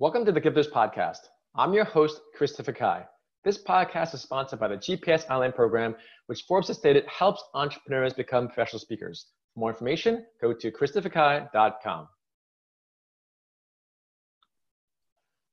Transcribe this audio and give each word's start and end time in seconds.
Welcome 0.00 0.24
to 0.24 0.32
the 0.32 0.40
Gifters 0.40 0.70
Podcast. 0.70 1.28
I'm 1.54 1.74
your 1.74 1.84
host, 1.84 2.22
Christopher 2.34 2.72
Kai. 2.72 3.04
This 3.44 3.62
podcast 3.62 4.14
is 4.14 4.22
sponsored 4.22 4.58
by 4.58 4.68
the 4.68 4.78
GPS 4.78 5.28
Online 5.28 5.52
Program, 5.52 5.94
which 6.24 6.44
Forbes 6.48 6.68
has 6.68 6.78
stated 6.78 7.04
helps 7.04 7.44
entrepreneurs 7.52 8.14
become 8.14 8.46
professional 8.46 8.80
speakers. 8.80 9.26
For 9.52 9.60
more 9.60 9.68
information, 9.68 10.24
go 10.40 10.54
to 10.54 10.72
christopherkai.com. 10.72 12.08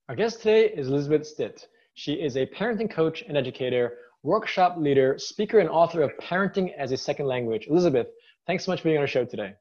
Our 0.08 0.16
guest 0.16 0.38
today 0.38 0.70
is 0.70 0.88
Elisabeth 0.88 1.26
Stitt. 1.26 1.68
She 1.92 2.14
is 2.14 2.38
a 2.38 2.46
parenting 2.46 2.90
coach 2.90 3.24
and 3.28 3.36
educator, 3.36 3.98
workshop 4.22 4.78
leader, 4.78 5.18
speaker, 5.18 5.58
and 5.58 5.68
author 5.68 6.00
of 6.00 6.12
Parenting 6.22 6.72
as 6.78 6.90
a 6.92 6.96
Second 6.96 7.26
Language. 7.26 7.66
Elisabeth, 7.68 8.06
thanks 8.46 8.64
so 8.64 8.72
much 8.72 8.80
for 8.80 8.84
being 8.84 8.96
on 8.96 9.02
our 9.02 9.06
show 9.06 9.26
today. 9.26 9.52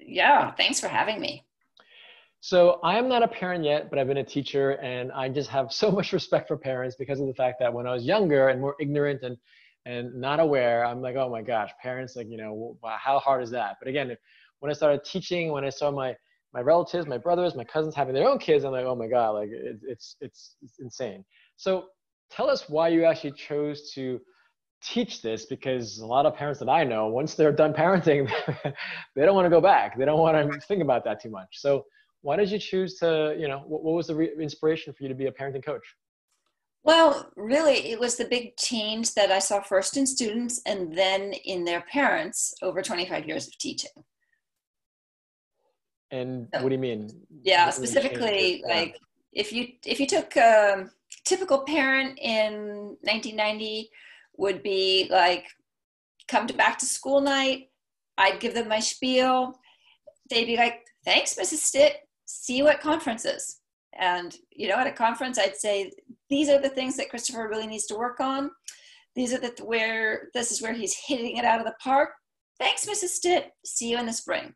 Yeah, 0.00 0.50
thanks 0.50 0.80
for 0.80 0.88
having 0.88 1.20
me. 1.20 1.46
So 2.44 2.80
I 2.82 2.98
am 2.98 3.08
not 3.08 3.22
a 3.22 3.28
parent 3.28 3.64
yet, 3.64 3.88
but 3.88 4.00
I've 4.00 4.08
been 4.08 4.16
a 4.16 4.24
teacher, 4.24 4.72
and 4.82 5.12
I 5.12 5.28
just 5.28 5.48
have 5.50 5.72
so 5.72 5.92
much 5.92 6.12
respect 6.18 6.48
for 6.48 6.56
parents 6.56 6.96
because 6.98 7.20
of 7.20 7.28
the 7.28 7.34
fact 7.34 7.60
that 7.60 7.72
when 7.72 7.86
I 7.86 7.92
was 7.92 8.04
younger 8.04 8.48
and 8.48 8.60
more 8.60 8.74
ignorant 8.80 9.22
and 9.22 9.36
and 9.86 10.12
not 10.20 10.40
aware, 10.40 10.84
I'm 10.84 11.00
like, 11.00 11.14
oh 11.14 11.28
my 11.28 11.40
gosh, 11.40 11.70
parents, 11.80 12.16
like 12.16 12.28
you 12.28 12.36
know, 12.36 12.76
how 12.98 13.20
hard 13.20 13.44
is 13.44 13.50
that? 13.50 13.76
But 13.78 13.86
again, 13.86 14.16
when 14.58 14.70
I 14.70 14.74
started 14.74 15.04
teaching, 15.04 15.52
when 15.52 15.64
I 15.64 15.70
saw 15.70 15.92
my 15.92 16.16
my 16.52 16.60
relatives, 16.62 17.06
my 17.06 17.16
brothers, 17.16 17.54
my 17.54 17.62
cousins 17.62 17.94
having 17.94 18.12
their 18.12 18.28
own 18.28 18.38
kids, 18.38 18.64
I'm 18.64 18.72
like, 18.72 18.86
oh 18.86 18.96
my 18.96 19.06
god, 19.06 19.30
like 19.30 19.50
it, 19.50 19.78
it's 19.84 20.16
it's 20.20 20.56
it's 20.62 20.80
insane. 20.80 21.24
So 21.56 21.84
tell 22.28 22.50
us 22.50 22.68
why 22.68 22.88
you 22.88 23.04
actually 23.04 23.32
chose 23.34 23.92
to 23.92 24.20
teach 24.82 25.22
this 25.22 25.46
because 25.46 25.98
a 25.98 26.06
lot 26.06 26.26
of 26.26 26.34
parents 26.34 26.58
that 26.58 26.68
I 26.68 26.82
know, 26.82 27.06
once 27.06 27.36
they're 27.36 27.52
done 27.52 27.72
parenting, 27.72 28.28
they 29.14 29.24
don't 29.24 29.36
want 29.36 29.46
to 29.46 29.50
go 29.50 29.60
back. 29.60 29.96
They 29.96 30.04
don't 30.04 30.18
want 30.18 30.52
to 30.52 30.60
think 30.66 30.82
about 30.82 31.04
that 31.04 31.22
too 31.22 31.30
much. 31.30 31.46
So 31.52 31.84
why 32.22 32.36
did 32.36 32.50
you 32.50 32.58
choose 32.58 32.98
to 32.98 33.36
you 33.38 33.48
know 33.48 33.62
what, 33.66 33.84
what 33.84 33.94
was 33.94 34.06
the 34.06 34.14
re- 34.14 34.32
inspiration 34.40 34.92
for 34.92 35.02
you 35.02 35.08
to 35.08 35.14
be 35.14 35.26
a 35.26 35.32
parenting 35.32 35.64
coach? 35.64 35.82
Well 36.84 37.30
really 37.36 37.90
it 37.90 38.00
was 38.00 38.16
the 38.16 38.24
big 38.24 38.56
change 38.56 39.14
that 39.14 39.30
i 39.30 39.38
saw 39.38 39.60
first 39.60 39.96
in 39.96 40.06
students 40.06 40.60
and 40.66 40.96
then 40.96 41.32
in 41.44 41.64
their 41.64 41.82
parents 41.82 42.54
over 42.62 42.80
25 42.80 43.26
years 43.26 43.46
of 43.46 43.58
teaching. 43.58 43.90
And 46.10 46.48
so, 46.54 46.62
what 46.62 46.68
do 46.68 46.74
you 46.74 46.80
mean? 46.80 47.10
yeah 47.42 47.70
specifically 47.70 48.62
like 48.66 48.98
if 49.32 49.52
you 49.52 49.68
if 49.84 49.98
you 50.00 50.06
took 50.06 50.36
a 50.36 50.88
typical 51.24 51.64
parent 51.64 52.18
in 52.18 52.96
1990 53.02 53.90
would 54.38 54.62
be 54.62 55.08
like 55.10 55.46
come 56.28 56.46
to 56.46 56.54
back 56.54 56.78
to 56.78 56.86
school 56.86 57.20
night 57.20 57.68
i'd 58.18 58.40
give 58.40 58.54
them 58.54 58.68
my 58.68 58.80
spiel. 58.80 59.58
They'd 60.30 60.46
be 60.46 60.56
like 60.56 60.80
thanks 61.04 61.34
mrs 61.34 61.58
stitt 61.58 61.96
see 62.32 62.56
you 62.56 62.68
at 62.68 62.80
conferences. 62.80 63.60
And, 63.98 64.34
you 64.50 64.68
know, 64.68 64.76
at 64.76 64.86
a 64.86 64.92
conference, 64.92 65.38
I'd 65.38 65.56
say, 65.56 65.92
these 66.30 66.48
are 66.48 66.60
the 66.60 66.70
things 66.70 66.96
that 66.96 67.10
Christopher 67.10 67.48
really 67.48 67.66
needs 67.66 67.86
to 67.86 67.96
work 67.96 68.20
on. 68.20 68.50
These 69.14 69.34
are 69.34 69.38
the 69.38 69.54
where, 69.62 70.28
this 70.32 70.50
is 70.50 70.62
where 70.62 70.72
he's 70.72 70.96
hitting 71.06 71.36
it 71.36 71.44
out 71.44 71.60
of 71.60 71.66
the 71.66 71.74
park. 71.82 72.10
Thanks, 72.58 72.86
Mrs. 72.86 73.08
Stitt. 73.08 73.50
See 73.64 73.90
you 73.90 73.98
in 73.98 74.06
the 74.06 74.12
spring. 74.12 74.54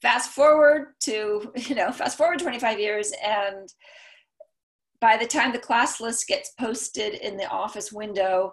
Fast 0.00 0.30
forward 0.30 0.94
to, 1.02 1.52
you 1.56 1.74
know, 1.74 1.92
fast 1.92 2.16
forward 2.16 2.38
25 2.38 2.80
years 2.80 3.12
and 3.24 3.68
by 5.00 5.16
the 5.16 5.26
time 5.26 5.52
the 5.52 5.58
class 5.58 6.00
list 6.00 6.26
gets 6.26 6.52
posted 6.58 7.14
in 7.14 7.36
the 7.36 7.48
office 7.48 7.92
window, 7.92 8.52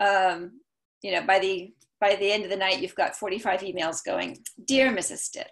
um, 0.00 0.60
you 1.02 1.12
know, 1.12 1.22
by 1.22 1.38
the 1.38 1.72
by 2.00 2.16
the 2.16 2.32
end 2.32 2.42
of 2.42 2.50
the 2.50 2.56
night, 2.56 2.80
you've 2.80 2.96
got 2.96 3.14
45 3.14 3.60
emails 3.60 4.04
going, 4.04 4.36
Dear 4.64 4.90
Mrs. 4.90 5.18
Stitt, 5.18 5.50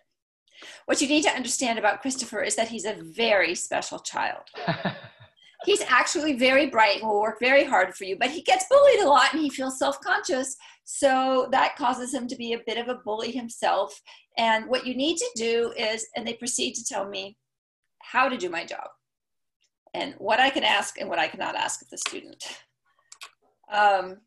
what 0.87 1.01
you 1.01 1.09
need 1.09 1.25
to 1.25 1.31
understand 1.31 1.79
about 1.79 2.03
Christopher 2.03 2.43
is 2.43 2.57
that 2.57 2.69
he's 2.69 2.85
a 2.85 2.97
very 3.01 3.55
special 3.55 3.99
child. 3.99 4.43
he's 5.65 5.83
actually 5.83 6.35
very 6.35 6.67
bright 6.67 7.01
and 7.01 7.09
will 7.09 7.21
work 7.21 7.39
very 7.41 7.65
hard 7.65 7.95
for 7.95 8.05
you, 8.05 8.17
but 8.17 8.31
he 8.31 8.43
gets 8.43 8.67
bullied 8.71 9.01
a 9.01 9.09
lot 9.09 9.33
and 9.33 9.43
he 9.43 9.51
feels 9.51 9.79
self 9.79 10.01
conscious. 10.01 10.57
So 10.85 11.49
that 11.53 11.77
causes 11.77 12.13
him 12.13 12.27
to 12.29 12.37
be 12.37 12.53
a 12.53 12.63
bit 12.67 12.79
of 12.79 12.89
a 12.89 13.01
bully 13.05 13.31
himself. 13.31 14.01
And 14.39 14.67
what 14.67 14.87
you 14.87 14.95
need 14.95 15.17
to 15.19 15.31
do 15.37 15.73
is, 15.77 16.07
and 16.17 16.27
they 16.27 16.35
proceed 16.35 16.75
to 16.75 16.85
tell 16.85 17.09
me 17.09 17.37
how 18.03 18.29
to 18.29 18.37
do 18.37 18.49
my 18.49 18.65
job 18.65 18.89
and 19.95 20.15
what 20.19 20.41
I 20.41 20.51
can 20.51 20.65
ask 20.65 20.99
and 21.01 21.09
what 21.09 21.19
I 21.19 21.29
cannot 21.29 21.57
ask 21.57 21.83
of 21.83 21.91
the 21.91 21.99
student. 21.99 22.43
Um, 23.73 24.19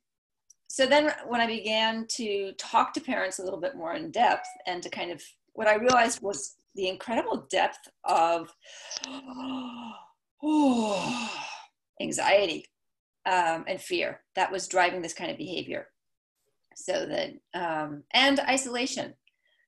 so 0.68 0.86
then 0.86 1.14
when 1.28 1.42
I 1.42 1.48
began 1.48 2.08
to 2.14 2.54
talk 2.54 2.94
to 2.94 3.02
parents 3.02 3.40
a 3.40 3.44
little 3.44 3.60
bit 3.60 3.76
more 3.76 3.94
in 3.94 4.12
depth 4.12 4.48
and 4.66 4.82
to 4.82 4.90
kind 4.90 5.12
of 5.12 5.22
what 5.54 5.68
I 5.68 5.76
realized 5.76 6.22
was 6.22 6.56
the 6.76 6.88
incredible 6.88 7.48
depth 7.50 7.88
of 8.04 8.54
anxiety 12.02 12.66
um, 13.26 13.64
and 13.68 13.80
fear 13.80 14.22
that 14.36 14.52
was 14.52 14.68
driving 14.68 15.02
this 15.02 15.14
kind 15.14 15.32
of 15.32 15.38
behavior. 15.38 15.88
So 16.76 17.06
that, 17.06 17.34
um, 17.54 18.04
and 18.14 18.40
isolation. 18.40 19.14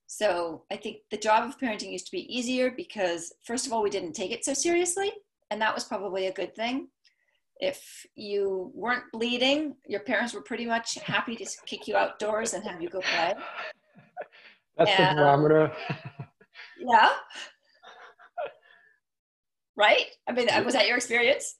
So 0.08 0.64
I 0.70 0.76
think 0.76 0.98
the 1.10 1.16
job 1.16 1.48
of 1.48 1.58
parenting 1.58 1.92
used 1.92 2.06
to 2.06 2.12
be 2.12 2.36
easier 2.36 2.70
because, 2.70 3.32
first 3.44 3.66
of 3.66 3.72
all, 3.72 3.82
we 3.82 3.90
didn't 3.90 4.12
take 4.12 4.30
it 4.30 4.44
so 4.44 4.54
seriously, 4.54 5.12
and 5.50 5.60
that 5.60 5.74
was 5.74 5.84
probably 5.84 6.26
a 6.26 6.32
good 6.32 6.54
thing. 6.54 6.88
If 7.58 8.06
you 8.14 8.70
weren't 8.74 9.04
bleeding, 9.12 9.76
your 9.86 10.00
parents 10.00 10.34
were 10.34 10.42
pretty 10.42 10.66
much 10.66 10.94
happy 10.96 11.34
to 11.36 11.46
kick 11.64 11.88
you 11.88 11.96
outdoors 11.96 12.54
and 12.54 12.62
have 12.64 12.82
you 12.82 12.88
go 12.88 13.00
play. 13.00 13.34
That's 14.76 14.90
and, 14.90 15.18
the 15.18 15.22
barometer. 15.22 15.72
yeah. 16.78 17.10
right? 19.76 20.06
I 20.28 20.32
mean, 20.32 20.48
was 20.64 20.74
that 20.74 20.86
your 20.86 20.96
experience? 20.96 21.56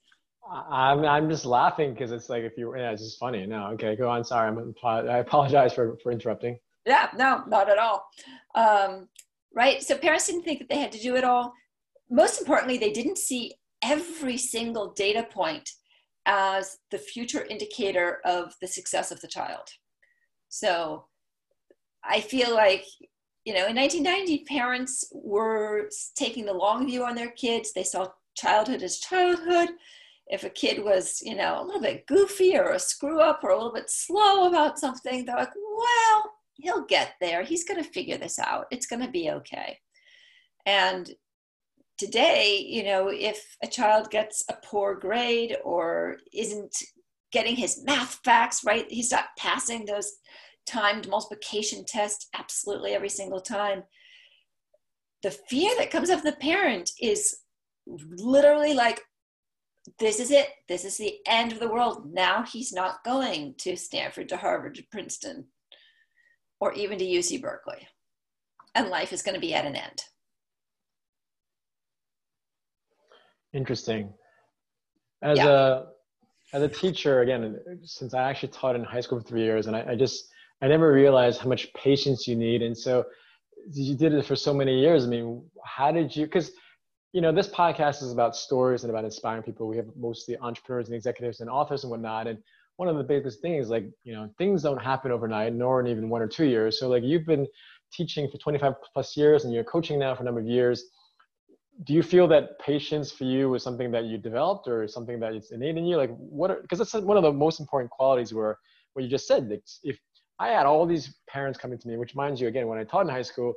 I'm 0.48 1.04
I'm 1.04 1.28
just 1.28 1.44
laughing 1.44 1.92
because 1.92 2.12
it's 2.12 2.28
like 2.28 2.44
if 2.44 2.56
you 2.56 2.76
yeah 2.76 2.92
it's 2.92 3.02
just 3.02 3.18
funny. 3.18 3.46
No, 3.46 3.68
okay, 3.72 3.96
go 3.96 4.08
on. 4.08 4.24
Sorry, 4.24 4.48
I'm 4.48 4.74
I 4.84 5.18
apologize 5.18 5.72
for 5.72 5.96
for 6.02 6.12
interrupting. 6.12 6.58
Yeah, 6.84 7.08
no, 7.16 7.42
not 7.48 7.68
at 7.68 7.78
all. 7.78 8.06
Um, 8.54 9.08
right. 9.54 9.82
So 9.82 9.98
parents 9.98 10.26
didn't 10.26 10.44
think 10.44 10.60
that 10.60 10.68
they 10.68 10.78
had 10.78 10.92
to 10.92 11.00
do 11.00 11.16
it 11.16 11.24
all. 11.24 11.52
Most 12.08 12.40
importantly, 12.40 12.78
they 12.78 12.92
didn't 12.92 13.18
see 13.18 13.54
every 13.82 14.36
single 14.36 14.92
data 14.92 15.24
point 15.24 15.68
as 16.26 16.78
the 16.90 16.98
future 16.98 17.44
indicator 17.44 18.20
of 18.24 18.54
the 18.60 18.68
success 18.68 19.10
of 19.10 19.20
the 19.20 19.28
child. 19.28 19.68
So 20.48 21.06
I 22.08 22.20
feel 22.20 22.54
like, 22.54 22.84
you 23.44 23.54
know, 23.54 23.66
in 23.66 23.76
1990, 23.76 24.44
parents 24.44 25.04
were 25.12 25.88
taking 26.16 26.46
the 26.46 26.52
long 26.52 26.86
view 26.86 27.04
on 27.04 27.14
their 27.14 27.30
kids. 27.30 27.72
They 27.72 27.84
saw 27.84 28.08
childhood 28.36 28.82
as 28.82 28.98
childhood. 28.98 29.70
If 30.28 30.44
a 30.44 30.50
kid 30.50 30.82
was, 30.82 31.22
you 31.22 31.36
know, 31.36 31.60
a 31.60 31.64
little 31.64 31.80
bit 31.80 32.06
goofy 32.06 32.56
or 32.56 32.72
a 32.72 32.78
screw 32.78 33.20
up 33.20 33.44
or 33.44 33.50
a 33.50 33.56
little 33.56 33.72
bit 33.72 33.88
slow 33.88 34.48
about 34.48 34.78
something, 34.78 35.24
they're 35.24 35.36
like, 35.36 35.54
well, 35.54 36.32
he'll 36.54 36.84
get 36.84 37.14
there. 37.20 37.42
He's 37.42 37.64
going 37.64 37.82
to 37.82 37.88
figure 37.88 38.18
this 38.18 38.38
out. 38.38 38.66
It's 38.70 38.86
going 38.86 39.02
to 39.02 39.10
be 39.10 39.30
okay. 39.30 39.78
And 40.64 41.08
today, 41.98 42.64
you 42.66 42.82
know, 42.84 43.08
if 43.08 43.56
a 43.62 43.66
child 43.68 44.10
gets 44.10 44.44
a 44.50 44.54
poor 44.64 44.96
grade 44.96 45.56
or 45.64 46.18
isn't 46.32 46.74
getting 47.32 47.56
his 47.56 47.84
math 47.84 48.20
facts 48.24 48.64
right, 48.64 48.86
he's 48.88 49.12
not 49.12 49.26
passing 49.38 49.84
those 49.84 50.12
timed 50.66 51.08
multiplication 51.08 51.84
test 51.86 52.28
absolutely 52.34 52.92
every 52.92 53.08
single 53.08 53.40
time. 53.40 53.84
The 55.22 55.30
fear 55.30 55.74
that 55.78 55.90
comes 55.90 56.10
of 56.10 56.22
the 56.22 56.32
parent 56.32 56.90
is 57.00 57.38
literally 57.86 58.74
like, 58.74 59.00
this 59.98 60.18
is 60.18 60.30
it. 60.30 60.48
This 60.68 60.84
is 60.84 60.96
the 60.96 61.14
end 61.26 61.52
of 61.52 61.60
the 61.60 61.68
world. 61.68 62.12
Now 62.12 62.42
he's 62.42 62.72
not 62.72 63.04
going 63.04 63.54
to 63.58 63.76
Stanford, 63.76 64.28
to 64.30 64.36
Harvard, 64.36 64.74
to 64.76 64.84
Princeton, 64.90 65.46
or 66.60 66.72
even 66.74 66.98
to 66.98 67.04
UC 67.04 67.40
Berkeley. 67.40 67.86
And 68.74 68.88
life 68.88 69.12
is 69.12 69.22
going 69.22 69.36
to 69.36 69.40
be 69.40 69.54
at 69.54 69.64
an 69.64 69.76
end. 69.76 70.02
Interesting. 73.52 74.12
As 75.22 75.38
yeah. 75.38 75.48
a 75.48 75.82
as 76.52 76.62
a 76.62 76.68
teacher, 76.68 77.22
again, 77.22 77.58
since 77.82 78.14
I 78.14 78.22
actually 78.22 78.50
taught 78.50 78.76
in 78.76 78.84
high 78.84 79.00
school 79.00 79.18
for 79.18 79.26
three 79.26 79.42
years, 79.42 79.66
and 79.66 79.74
I, 79.74 79.92
I 79.92 79.96
just 79.96 80.28
I 80.62 80.68
never 80.68 80.92
realized 80.92 81.40
how 81.40 81.48
much 81.48 81.72
patience 81.74 82.26
you 82.26 82.36
need. 82.36 82.62
And 82.62 82.76
so 82.76 83.04
you 83.72 83.96
did 83.96 84.12
it 84.12 84.24
for 84.24 84.36
so 84.36 84.54
many 84.54 84.78
years. 84.78 85.04
I 85.04 85.08
mean, 85.08 85.42
how 85.64 85.92
did 85.92 86.14
you, 86.14 86.24
because, 86.26 86.52
you 87.12 87.20
know, 87.20 87.32
this 87.32 87.48
podcast 87.48 88.02
is 88.02 88.12
about 88.12 88.36
stories 88.36 88.82
and 88.82 88.90
about 88.90 89.04
inspiring 89.04 89.42
people. 89.42 89.68
We 89.68 89.76
have 89.76 89.86
mostly 89.96 90.36
entrepreneurs 90.38 90.86
and 90.88 90.94
executives 90.94 91.40
and 91.40 91.50
authors 91.50 91.84
and 91.84 91.90
whatnot. 91.90 92.26
And 92.26 92.38
one 92.76 92.88
of 92.88 92.96
the 92.96 93.04
biggest 93.04 93.40
things, 93.40 93.68
like, 93.68 93.86
you 94.04 94.12
know, 94.12 94.30
things 94.38 94.62
don't 94.62 94.80
happen 94.80 95.10
overnight, 95.10 95.54
nor 95.54 95.80
in 95.80 95.86
even 95.88 96.08
one 96.08 96.22
or 96.22 96.28
two 96.28 96.46
years. 96.46 96.78
So 96.78 96.88
like 96.88 97.02
you've 97.02 97.26
been 97.26 97.46
teaching 97.92 98.28
for 98.30 98.38
25 98.38 98.74
plus 98.92 99.16
years 99.16 99.44
and 99.44 99.52
you're 99.52 99.64
coaching 99.64 99.98
now 99.98 100.14
for 100.14 100.22
a 100.22 100.24
number 100.24 100.40
of 100.40 100.46
years. 100.46 100.84
Do 101.84 101.92
you 101.92 102.02
feel 102.02 102.26
that 102.28 102.58
patience 102.58 103.12
for 103.12 103.24
you 103.24 103.50
was 103.50 103.62
something 103.62 103.90
that 103.90 104.04
you 104.04 104.16
developed 104.16 104.68
or 104.68 104.88
something 104.88 105.20
that 105.20 105.34
it's 105.34 105.50
innate 105.50 105.76
in 105.76 105.84
you? 105.84 105.96
Like 105.96 106.16
what, 106.16 106.62
because 106.62 106.78
that's 106.78 106.94
one 106.94 107.18
of 107.18 107.22
the 107.22 107.32
most 107.32 107.60
important 107.60 107.90
qualities 107.90 108.32
where, 108.32 108.58
what 108.94 109.02
you 109.02 109.10
just 109.10 109.28
said, 109.28 109.50
Like 109.50 109.62
if 109.82 109.98
I 110.38 110.48
had 110.48 110.66
all 110.66 110.86
these 110.86 111.14
parents 111.28 111.58
coming 111.58 111.78
to 111.78 111.88
me, 111.88 111.96
which 111.96 112.14
minds 112.14 112.40
you, 112.40 112.48
again, 112.48 112.66
when 112.66 112.78
I 112.78 112.84
taught 112.84 113.02
in 113.02 113.08
high 113.08 113.22
school, 113.22 113.54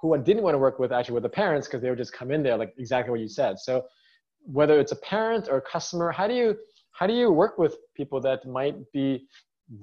who 0.00 0.14
I 0.14 0.18
didn't 0.18 0.42
want 0.42 0.54
to 0.54 0.58
work 0.58 0.78
with 0.78 0.92
actually 0.92 1.14
with 1.14 1.22
the 1.22 1.28
parents 1.28 1.68
because 1.68 1.80
they 1.80 1.88
would 1.88 1.98
just 1.98 2.12
come 2.12 2.30
in 2.30 2.42
there 2.42 2.56
like 2.56 2.74
exactly 2.76 3.10
what 3.10 3.20
you 3.20 3.28
said. 3.28 3.58
So 3.58 3.84
whether 4.44 4.80
it's 4.80 4.92
a 4.92 4.96
parent 4.96 5.48
or 5.48 5.58
a 5.58 5.60
customer, 5.60 6.10
how 6.10 6.26
do 6.26 6.34
you 6.34 6.56
how 6.90 7.06
do 7.06 7.14
you 7.14 7.30
work 7.30 7.56
with 7.56 7.76
people 7.96 8.20
that 8.20 8.46
might 8.46 8.74
be 8.92 9.26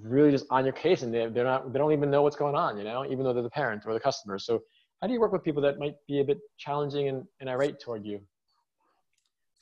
really 0.03 0.29
just 0.29 0.45
on 0.51 0.65
your 0.65 0.73
case 0.73 1.01
and 1.01 1.13
they, 1.13 1.27
they're 1.27 1.45
not 1.45 1.71
they 1.71 1.79
don't 1.79 1.93
even 1.93 2.11
know 2.11 2.21
what's 2.21 2.35
going 2.35 2.55
on, 2.55 2.77
you 2.77 2.83
know, 2.83 3.05
even 3.05 3.23
though 3.23 3.33
they're 3.33 3.43
the 3.43 3.49
parent 3.49 3.83
or 3.85 3.93
the 3.93 3.99
customer. 3.99 4.37
So 4.37 4.61
how 5.01 5.07
do 5.07 5.13
you 5.13 5.21
work 5.21 5.31
with 5.31 5.43
people 5.43 5.61
that 5.61 5.79
might 5.79 5.95
be 6.07 6.19
a 6.19 6.23
bit 6.23 6.39
challenging 6.57 7.07
and, 7.07 7.23
and 7.39 7.49
irate 7.49 7.79
toward 7.79 8.05
you? 8.05 8.19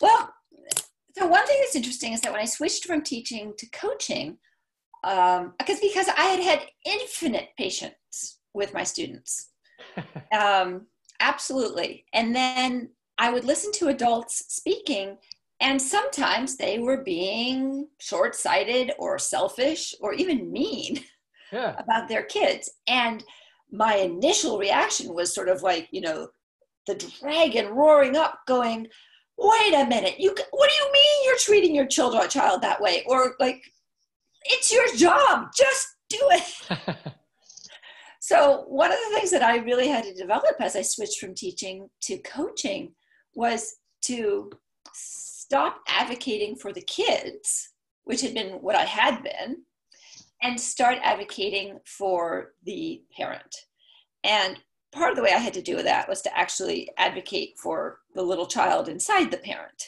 Well, 0.02 0.34
so 1.16 1.28
one 1.28 1.46
thing 1.46 1.58
that's 1.62 1.76
interesting 1.76 2.14
is 2.14 2.22
that 2.22 2.32
when 2.32 2.42
I 2.42 2.46
switched 2.46 2.86
from 2.86 3.04
teaching 3.04 3.54
to 3.58 3.70
coaching, 3.70 4.40
um, 5.08 5.54
because 5.58 5.80
because 5.80 6.10
I 6.10 6.24
had 6.24 6.40
had 6.42 6.68
infinite 6.86 7.50
patience 7.58 8.40
with 8.54 8.74
my 8.74 8.84
students, 8.84 9.52
um, 10.38 10.88
absolutely, 11.22 12.06
and 12.14 12.36
then 12.36 12.90
I 13.18 13.32
would 13.32 13.46
listen 13.46 13.72
to 13.74 13.88
adults 13.88 14.44
speaking, 14.50 15.18
and 15.62 15.82
sometimes 15.82 16.58
they 16.58 16.80
were 16.80 17.04
being 17.04 17.88
short-sighted 18.00 18.92
or 19.00 19.18
selfish 19.18 19.96
or 20.02 20.14
even 20.14 20.52
mean 20.52 21.00
yeah. 21.54 21.76
about 21.80 22.10
their 22.10 22.24
kids, 22.24 22.70
and 22.88 23.24
my 23.72 23.96
initial 23.96 24.58
reaction 24.58 25.14
was 25.14 25.34
sort 25.34 25.48
of 25.48 25.64
like 25.64 25.88
you 25.92 26.02
know 26.02 26.28
the 26.86 26.96
dragon 27.22 27.70
roaring 27.70 28.18
up, 28.18 28.40
going 28.46 28.88
wait 29.40 29.74
a 29.76 29.86
minute 29.86 30.20
you 30.20 30.34
what 30.50 30.68
do 30.68 30.76
you 30.84 30.92
mean 30.92 31.26
you're 31.26 31.38
treating 31.38 31.76
your 31.76 31.86
children 31.86 32.28
child 32.28 32.62
that 32.62 32.82
way? 32.82 33.04
Or 33.08 33.36
like 33.40 33.62
it's 34.48 34.72
your 34.72 34.96
job. 34.96 35.50
Just 35.56 35.88
do 36.10 36.20
it. 36.22 36.80
So 38.20 38.66
one 38.68 38.92
of 38.92 38.98
the 38.98 39.16
things 39.16 39.32
that 39.32 39.42
i 39.42 39.56
really 39.56 39.88
had 39.88 40.04
to 40.04 40.14
develop 40.14 40.56
as 40.60 40.76
i 40.76 40.82
switched 40.82 41.18
from 41.18 41.34
teaching 41.34 41.88
to 42.02 42.18
coaching 42.18 42.92
was 43.36 43.76
to 44.02 44.50
stop 44.94 45.78
advocating 45.88 46.58
for 46.58 46.74
the 46.74 46.82
kids 46.82 47.70
which 48.04 48.20
had 48.20 48.34
been 48.34 48.56
what 48.56 48.76
i 48.76 48.84
had 48.84 49.24
been 49.24 49.64
and 50.42 50.60
start 50.60 50.98
advocating 51.02 51.80
for 51.86 52.54
the 52.64 53.02
parent. 53.16 53.56
And 54.24 54.60
part 54.92 55.12
of 55.12 55.16
the 55.16 55.24
way 55.24 55.32
I 55.34 55.40
had 55.40 55.54
to 55.54 55.62
do 55.62 55.82
that 55.82 56.08
was 56.08 56.22
to 56.24 56.38
actually 56.38 56.90
advocate 56.98 57.58
for 57.62 58.00
the 58.14 58.22
little 58.22 58.48
child 58.48 58.88
inside 58.88 59.32
the 59.32 59.38
parent 59.38 59.84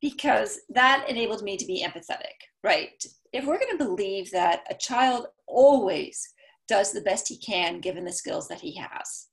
because 0.00 0.60
that 0.70 1.06
enabled 1.08 1.42
me 1.42 1.56
to 1.56 1.66
be 1.66 1.84
empathetic, 1.84 2.48
right? 2.64 3.04
If 3.32 3.46
we're 3.46 3.58
going 3.58 3.76
to 3.76 3.84
believe 3.84 4.30
that 4.32 4.64
a 4.70 4.74
child 4.74 5.26
always 5.46 6.28
does 6.68 6.92
the 6.92 7.00
best 7.00 7.28
he 7.28 7.38
can 7.38 7.80
given 7.80 8.04
the 8.04 8.12
skills 8.12 8.48
that 8.48 8.60
he 8.60 8.74
has, 8.76 9.28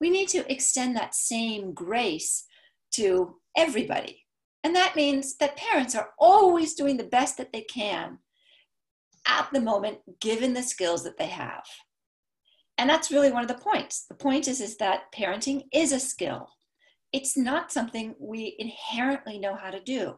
we 0.00 0.10
need 0.10 0.28
to 0.28 0.50
extend 0.52 0.96
that 0.96 1.14
same 1.14 1.72
grace 1.72 2.44
to 2.92 3.36
everybody. 3.56 4.24
And 4.64 4.74
that 4.76 4.96
means 4.96 5.36
that 5.38 5.56
parents 5.56 5.94
are 5.94 6.10
always 6.18 6.74
doing 6.74 6.96
the 6.96 7.04
best 7.04 7.36
that 7.38 7.52
they 7.52 7.62
can 7.62 8.18
at 9.26 9.48
the 9.52 9.60
moment 9.60 9.98
given 10.20 10.52
the 10.52 10.62
skills 10.62 11.02
that 11.04 11.18
they 11.18 11.26
have. 11.26 11.64
And 12.78 12.88
that's 12.88 13.10
really 13.10 13.30
one 13.30 13.42
of 13.42 13.48
the 13.48 13.54
points. 13.62 14.06
The 14.08 14.14
point 14.14 14.48
is 14.48 14.60
is 14.60 14.76
that 14.78 15.12
parenting 15.14 15.64
is 15.72 15.92
a 15.92 16.00
skill. 16.00 16.48
It's 17.12 17.36
not 17.36 17.70
something 17.70 18.14
we 18.18 18.56
inherently 18.58 19.38
know 19.38 19.54
how 19.54 19.70
to 19.70 19.80
do. 19.80 20.14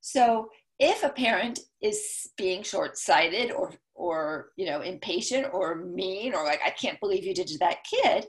So 0.00 0.48
if 0.84 1.04
a 1.04 1.08
parent 1.08 1.60
is 1.80 2.28
being 2.36 2.62
short-sighted 2.62 3.52
or 3.52 3.72
or 3.94 4.48
you 4.56 4.66
know 4.66 4.80
impatient 4.80 5.46
or 5.52 5.76
mean 5.76 6.34
or 6.34 6.44
like 6.44 6.60
i 6.64 6.70
can't 6.70 6.98
believe 7.00 7.24
you 7.24 7.34
did 7.34 7.46
to 7.46 7.58
that 7.58 7.84
kid 7.84 8.26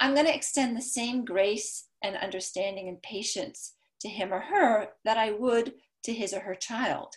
i'm 0.00 0.14
going 0.14 0.26
to 0.26 0.34
extend 0.34 0.76
the 0.76 0.82
same 0.82 1.24
grace 1.24 1.86
and 2.02 2.16
understanding 2.16 2.88
and 2.88 3.00
patience 3.02 3.74
to 4.00 4.08
him 4.08 4.32
or 4.32 4.40
her 4.40 4.88
that 5.04 5.18
i 5.18 5.30
would 5.30 5.72
to 6.02 6.12
his 6.12 6.32
or 6.32 6.40
her 6.40 6.54
child. 6.54 7.16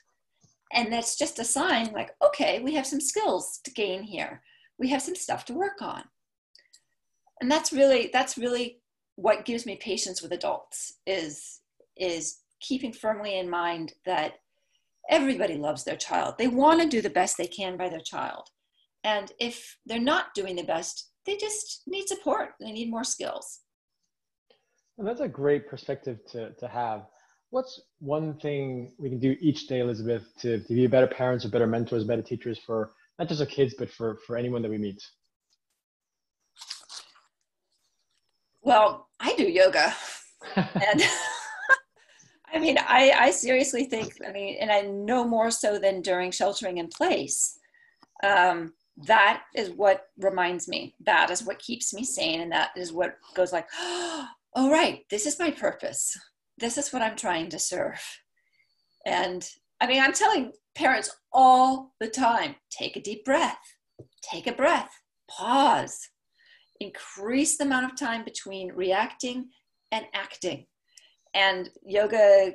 And 0.74 0.92
that's 0.92 1.18
just 1.18 1.40
a 1.40 1.44
sign 1.44 1.92
like 1.94 2.12
okay 2.24 2.60
we 2.60 2.74
have 2.76 2.88
some 2.88 3.02
skills 3.02 3.60
to 3.64 3.72
gain 3.72 4.04
here. 4.04 4.42
We 4.78 4.90
have 4.90 5.02
some 5.02 5.16
stuff 5.16 5.46
to 5.46 5.54
work 5.54 5.82
on. 5.82 6.04
And 7.42 7.50
that's 7.50 7.72
really 7.72 8.10
that's 8.12 8.38
really 8.38 8.82
what 9.16 9.46
gives 9.46 9.66
me 9.66 9.78
patience 9.78 10.22
with 10.22 10.34
adults 10.34 10.94
is 11.06 11.62
is 11.96 12.38
keeping 12.68 12.94
firmly 12.94 13.38
in 13.38 13.50
mind 13.50 13.94
that 14.06 14.34
everybody 15.10 15.56
loves 15.56 15.84
their 15.84 15.96
child. 15.96 16.36
They 16.38 16.48
want 16.48 16.82
to 16.82 16.88
do 16.88 17.02
the 17.02 17.10
best 17.10 17.38
they 17.38 17.48
can 17.48 17.78
by 17.78 17.90
their 17.90 18.00
child. 18.00 18.50
And 19.04 19.32
if 19.40 19.78
they're 19.86 20.00
not 20.00 20.34
doing 20.34 20.56
the 20.56 20.64
best 20.64 21.12
they 21.26 21.38
just 21.38 21.84
need 21.88 22.08
support. 22.08 22.50
They 22.60 22.72
need 22.72 22.90
more 22.90 23.04
skills. 23.04 23.62
And 24.98 25.08
that's 25.08 25.22
a 25.22 25.28
great 25.28 25.68
perspective 25.68 26.20
to, 26.32 26.52
to 26.54 26.68
have. 26.68 27.06
What's 27.50 27.82
one 28.00 28.38
thing 28.40 28.94
we 28.98 29.10
can 29.10 29.20
do 29.20 29.36
each 29.40 29.68
day 29.68 29.80
elisabeth 29.80 30.24
to, 30.42 30.60
to 30.60 30.74
be 30.74 30.88
better 30.88 31.08
parents 31.08 31.46
or 31.46 31.50
better 31.50 31.68
mentors 31.68 32.04
better 32.04 32.22
teachers 32.22 32.60
for 32.60 32.92
not 33.20 33.28
just 33.28 33.42
our 33.42 33.48
kids, 33.48 33.76
but 33.78 33.90
for, 33.90 34.20
for 34.26 34.38
anyone 34.38 34.62
that 34.62 34.72
we 34.72 34.78
meet? 34.78 35.02
Well, 38.62 39.08
I 39.20 39.36
do 39.36 39.44
yoga. 39.44 39.94
and 40.56 41.02
I 42.56 42.60
mean, 42.60 42.78
I, 42.78 43.12
I 43.12 43.32
seriously 43.32 43.84
think, 43.84 44.18
I 44.26 44.32
mean, 44.32 44.58
and 44.62 44.72
I 44.72 44.82
know 44.82 45.26
more 45.26 45.52
so 45.52 45.78
than 45.78 46.02
during 46.02 46.32
sheltering 46.32 46.78
in 46.78 46.88
place. 46.88 47.60
Um, 48.24 48.74
that 49.04 49.44
is 49.54 49.72
what 49.72 50.08
reminds 50.18 50.70
me. 50.70 50.96
That 51.06 51.30
is 51.32 51.44
what 51.44 51.60
keeps 51.60 51.94
me 51.94 52.06
sane. 52.06 52.40
And 52.40 52.52
that 52.54 52.72
is 52.78 52.94
what 52.94 53.18
goes 53.36 53.52
like, 53.52 53.68
oh, 53.78 54.72
right, 54.72 55.02
this 55.10 55.26
is 55.26 55.38
my 55.38 55.52
purpose. 55.52 56.18
This 56.58 56.78
is 56.78 56.94
what 56.94 57.02
I'm 57.02 57.18
trying 57.18 57.50
to 57.50 57.60
serve. 57.60 58.02
And 59.06 59.48
I 59.82 59.88
mean, 59.88 60.02
I'm 60.02 60.14
telling 60.14 60.54
parents 60.76 61.14
all 61.34 61.94
the 62.00 62.08
time 62.08 62.56
take 62.70 62.96
a 62.96 63.02
deep 63.02 63.26
breath, 63.26 63.60
take 64.22 64.48
a 64.48 64.54
breath, 64.54 64.90
pause, 65.30 66.10
increase 66.80 67.58
the 67.58 67.66
amount 67.66 67.92
of 67.92 68.00
time 68.00 68.24
between 68.24 68.72
reacting 68.72 69.50
and 69.92 70.06
acting. 70.14 70.68
And 71.36 71.70
yoga 71.86 72.54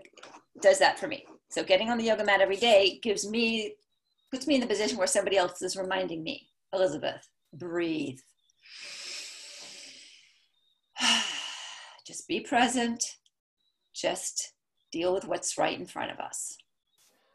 does 0.61 0.79
that 0.79 0.99
for 0.99 1.07
me. 1.07 1.27
So 1.51 1.63
getting 1.63 1.91
on 1.91 1.99
the 1.99 2.05
yoga 2.05 2.25
mat 2.25 2.41
every 2.41 2.57
day 2.57 2.99
gives 3.03 3.29
me, 3.29 3.75
puts 4.31 4.47
me 4.47 4.55
in 4.55 4.61
the 4.61 4.67
position 4.67 4.97
where 4.97 5.07
somebody 5.07 5.37
else 5.37 5.61
is 5.63 5.77
reminding 5.77 6.23
me, 6.23 6.49
Elisabeth, 6.73 7.29
breathe. 7.53 8.19
Just 12.07 12.27
be 12.27 12.41
present. 12.41 13.05
Just 13.95 14.55
deal 14.91 15.13
with 15.13 15.27
what's 15.27 15.59
right 15.59 15.79
in 15.79 15.87
front 15.87 16.11
of 16.11 16.19
us. 16.19 16.57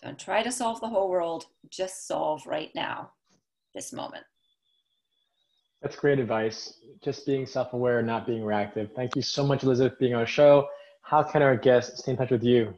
Don't 0.02 0.20
try 0.20 0.42
to 0.42 0.52
solve 0.52 0.82
the 0.82 0.90
whole 0.90 1.10
world, 1.10 1.46
just 1.72 2.08
solve 2.08 2.46
right 2.46 2.70
now, 2.76 3.12
this 3.74 3.92
moment. 3.92 4.24
That's 5.82 5.96
great 5.96 6.20
advice. 6.20 6.80
Just 7.04 7.26
being 7.26 7.46
self 7.46 7.74
aware, 7.74 8.02
not 8.02 8.28
being 8.28 8.44
reactive. 8.44 8.92
Thank 8.96 9.16
you 9.16 9.22
so 9.22 9.46
much, 9.46 9.64
Elisabeth, 9.64 9.98
being 9.98 10.14
on 10.14 10.20
our 10.20 10.28
show. 10.28 10.68
How 11.06 11.22
can 11.22 11.44
our 11.44 11.56
guests 11.56 12.00
stay 12.00 12.14
in 12.14 12.18
touch 12.18 12.32
with 12.32 12.44
you? 12.44 12.74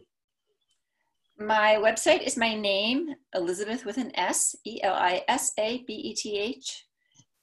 My 1.40 1.78
website 1.80 2.24
is 2.24 2.36
my 2.36 2.54
name, 2.56 3.16
Elisabeth 3.34 3.86
with 3.86 3.96
an 3.96 4.12
S, 4.20 4.54
E 4.66 4.82
L 4.84 4.96
I 4.96 5.24
S 5.30 5.54
A 5.58 5.84
B 5.88 5.94
E 5.94 6.14
T 6.14 6.38
H 6.38 6.86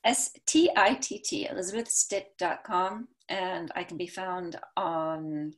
S 0.04 0.32
T 0.44 0.70
I 0.76 0.94
T 0.94 1.18
T, 1.18 1.48
elisabethstitt.com. 1.50 3.08
And 3.30 3.72
I 3.74 3.82
can 3.82 3.96
be 3.96 4.06
found 4.06 4.56
on 4.76 5.54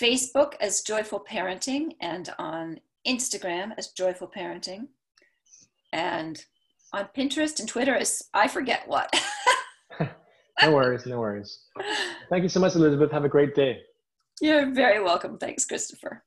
Facebook 0.00 0.52
as 0.60 0.82
Joyful 0.82 1.24
Parenting 1.28 1.96
and 2.00 2.32
on 2.38 2.78
Instagram 3.04 3.72
as 3.76 3.88
Joyful 3.88 4.28
Parenting. 4.28 4.86
And 5.92 6.44
on 6.92 7.08
Pinterest 7.16 7.58
and 7.58 7.68
Twitter 7.68 7.96
as 7.96 8.22
I 8.32 8.46
forget 8.46 8.86
what. 8.86 9.12
no 10.62 10.72
worries, 10.72 11.06
no 11.06 11.18
worries. 11.18 11.60
Thank 12.30 12.42
you 12.42 12.48
so 12.48 12.60
much, 12.60 12.74
Elisabeth. 12.74 13.10
Have 13.12 13.24
a 13.24 13.28
great 13.28 13.54
day. 13.54 13.80
You're 14.40 14.72
very 14.72 15.02
welcome. 15.02 15.38
Thanks, 15.38 15.64
Christopher. 15.64 16.24